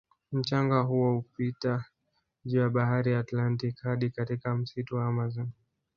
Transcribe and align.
Mchanga 0.31 0.81
huo 0.81 1.13
hupita 1.13 1.85
juu 2.45 2.57
ya 2.59 2.69
bahari 2.69 3.15
Atlantic 3.15 3.81
hadi 3.81 4.09
katika 4.09 4.55
msitu 4.55 4.95
wa 4.95 5.07
amazon 5.07 5.49